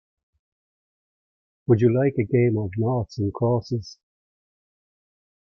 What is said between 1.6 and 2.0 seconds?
Would you